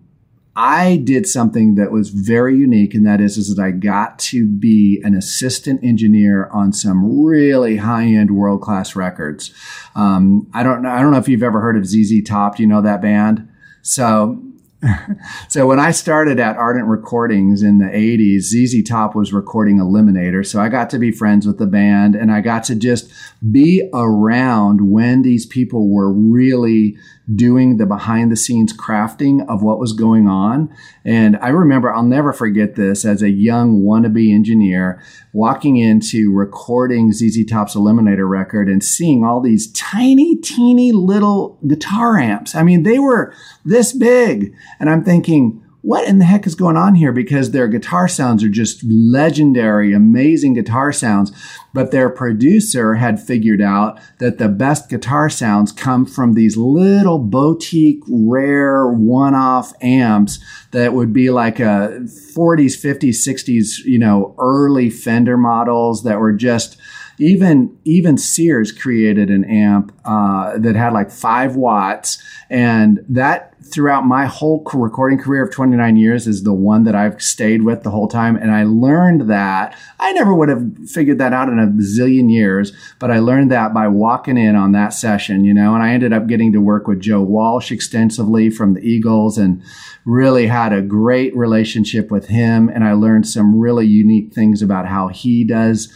[0.56, 4.46] I did something that was very unique, and that is, is that I got to
[4.46, 9.52] be an assistant engineer on some really high end world class records.
[9.94, 10.88] Um, I don't know.
[10.88, 12.56] I don't know if you've ever heard of ZZ Top.
[12.56, 13.48] Do you know that band?
[13.82, 14.42] So
[15.48, 20.46] so when I started at Ardent Recordings in the 80s, ZZ Top was recording Eliminator.
[20.46, 23.10] So I got to be friends with the band and I got to just
[23.50, 26.96] be around when these people were really
[27.34, 30.72] doing the behind the scenes crafting of what was going on.
[31.04, 35.02] And I remember, I'll never forget this as a young wannabe engineer
[35.32, 42.16] walking into recording ZZ Top's Eliminator record and seeing all these tiny, teeny little guitar
[42.16, 42.54] amps.
[42.54, 44.54] I mean, they were this big.
[44.78, 47.12] And I'm thinking, what in the heck is going on here?
[47.12, 51.30] Because their guitar sounds are just legendary, amazing guitar sounds.
[51.72, 57.20] But their producer had figured out that the best guitar sounds come from these little
[57.20, 60.40] boutique, rare, one off amps
[60.72, 62.00] that would be like a
[62.34, 66.78] 40s, 50s, 60s, you know, early Fender models that were just
[67.18, 74.06] even even Sears created an amp uh, that had like five watts, and that throughout
[74.06, 77.90] my whole recording career of 29 years is the one that I've stayed with the
[77.90, 78.36] whole time.
[78.36, 82.72] And I learned that I never would have figured that out in a zillion years,
[82.98, 86.12] but I learned that by walking in on that session, you know, and I ended
[86.12, 89.62] up getting to work with Joe Walsh extensively from the Eagles and
[90.04, 92.68] really had a great relationship with him.
[92.68, 95.92] And I learned some really unique things about how he does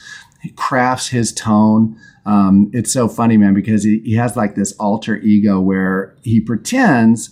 [0.56, 1.96] crafts his tone.
[2.26, 6.40] Um, it's so funny, man, because he, he has like this alter ego where he
[6.40, 7.30] pretends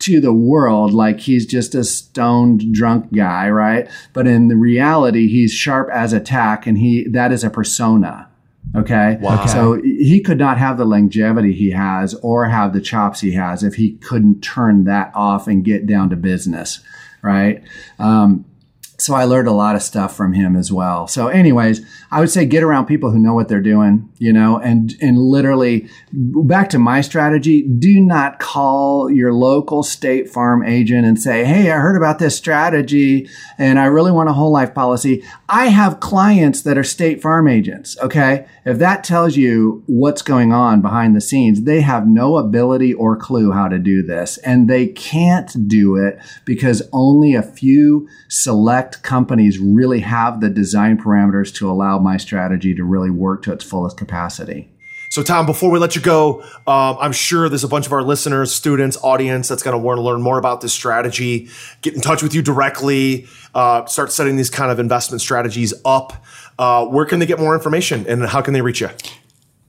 [0.00, 3.88] to the world like he's just a stoned drunk guy, right?
[4.12, 8.28] But in the reality, he's sharp as a tack and he that is a persona.
[8.76, 9.18] Okay.
[9.20, 9.46] Wow.
[9.46, 13.62] So he could not have the longevity he has or have the chops he has
[13.62, 16.80] if he couldn't turn that off and get down to business.
[17.22, 17.62] Right.
[17.98, 18.44] Um,
[19.00, 21.06] so I learned a lot of stuff from him as well.
[21.06, 21.80] So, anyways,
[22.10, 25.18] I would say get around people who know what they're doing, you know, and and
[25.18, 27.62] literally back to my strategy.
[27.62, 32.36] Do not call your local State Farm agent and say, "Hey, I heard about this
[32.36, 33.28] strategy,
[33.58, 37.48] and I really want a whole life policy." I have clients that are State Farm
[37.48, 37.98] agents.
[37.98, 42.94] Okay, if that tells you what's going on behind the scenes, they have no ability
[42.94, 48.08] or clue how to do this, and they can't do it because only a few
[48.28, 53.52] select companies really have the design parameters to allow my strategy to really work to
[53.52, 54.69] its fullest capacity.
[55.10, 58.02] So, Tom, before we let you go, um, I'm sure there's a bunch of our
[58.02, 61.48] listeners, students, audience that's going to want to learn more about this strategy.
[61.82, 63.26] Get in touch with you directly.
[63.52, 66.12] Uh, start setting these kind of investment strategies up.
[66.60, 68.88] Uh, where can they get more information, and how can they reach you?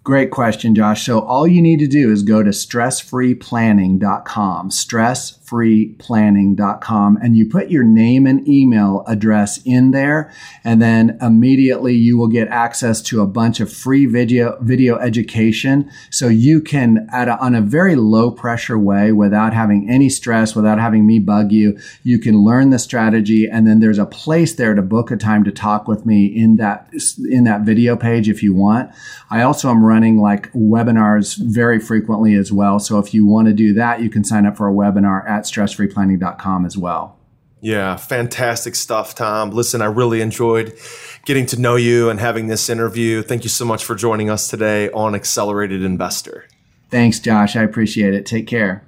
[0.03, 1.05] Great question, Josh.
[1.05, 7.83] So all you need to do is go to stressfreeplanning.com, stressfreeplanning.com, and you put your
[7.83, 10.33] name and email address in there,
[10.63, 15.87] and then immediately you will get access to a bunch of free video video education.
[16.09, 20.55] So you can, at a, on a very low pressure way, without having any stress,
[20.55, 24.55] without having me bug you, you can learn the strategy, and then there's a place
[24.55, 26.89] there to book a time to talk with me in that
[27.29, 28.89] in that video page if you want.
[29.29, 32.79] I also am running like webinars very frequently as well.
[32.79, 35.43] So if you want to do that, you can sign up for a webinar at
[35.43, 37.17] stressfreeplanning.com as well.
[37.59, 39.51] Yeah, fantastic stuff, Tom.
[39.51, 40.73] Listen, I really enjoyed
[41.25, 43.21] getting to know you and having this interview.
[43.21, 46.45] Thank you so much for joining us today on Accelerated Investor.
[46.89, 47.55] Thanks, Josh.
[47.55, 48.25] I appreciate it.
[48.25, 48.83] Take care.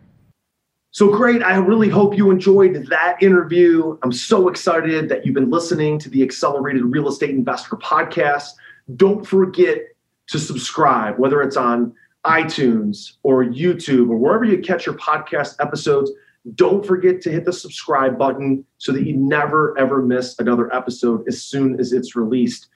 [0.91, 1.43] So great.
[1.43, 3.97] I really hope you enjoyed that interview.
[4.04, 8.51] I'm so excited that you've been listening to the Accelerated Real Estate Investor podcast.
[8.95, 9.93] Don't forget
[10.28, 11.94] to subscribe, whether it's on
[12.26, 16.12] iTunes or YouTube or wherever you catch your podcast episodes.
[16.56, 21.26] Don't forget to hit the subscribe button so that you never, ever miss another episode
[21.28, 22.68] as soon as it's released.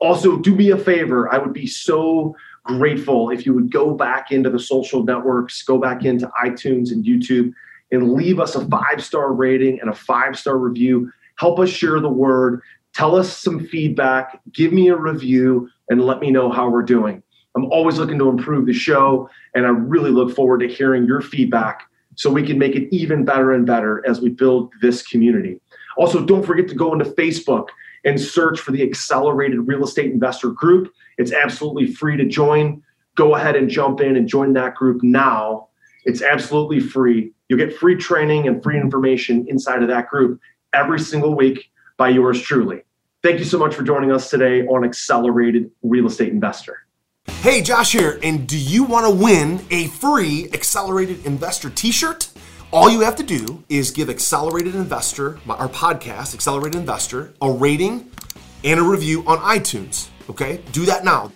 [0.00, 1.32] Also, do me a favor.
[1.32, 2.34] I would be so
[2.64, 7.04] grateful if you would go back into the social networks, go back into iTunes and
[7.04, 7.52] YouTube,
[7.90, 11.12] and leave us a five star rating and a five star review.
[11.36, 12.60] Help us share the word.
[12.94, 14.40] Tell us some feedback.
[14.52, 17.22] Give me a review and let me know how we're doing.
[17.54, 21.20] I'm always looking to improve the show, and I really look forward to hearing your
[21.20, 21.82] feedback
[22.14, 25.60] so we can make it even better and better as we build this community.
[25.98, 27.68] Also, don't forget to go into Facebook
[28.06, 30.90] and search for the Accelerated Real Estate Investor Group.
[31.18, 32.82] It's absolutely free to join.
[33.14, 35.68] go ahead and jump in and join that group now.
[36.04, 37.32] It's absolutely free.
[37.48, 40.40] You'll get free training and free information inside of that group
[40.72, 42.82] every single week by yours truly.
[43.22, 46.86] Thank you so much for joining us today on Accelerated Real Estate Investor.
[47.40, 52.30] Hey, Josh here, and do you want to win a free Accelerated Investor t shirt?
[52.72, 58.10] All you have to do is give Accelerated Investor, our podcast, Accelerated Investor, a rating
[58.64, 60.08] and a review on iTunes.
[60.28, 60.60] Okay?
[60.72, 61.30] Do that now.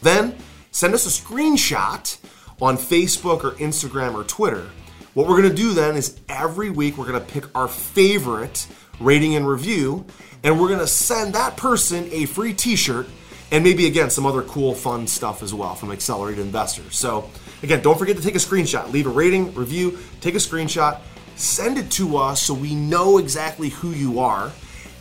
[0.00, 0.34] Then
[0.70, 2.16] send us a screenshot
[2.62, 4.70] on Facebook or Instagram or Twitter.
[5.12, 8.66] What we're going to do then is every week we're going to pick our favorite
[9.00, 10.06] rating and review,
[10.44, 13.08] and we're to send that person a free t shirt
[13.50, 16.96] and maybe again some other cool, fun stuff as well from Accelerated Investors.
[16.96, 17.30] So,
[17.62, 21.00] again, don't forget to take a screenshot, leave a rating, review, take a screenshot,
[21.36, 24.52] send it to us so we know exactly who you are.